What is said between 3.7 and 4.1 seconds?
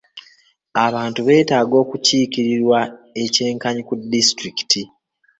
ku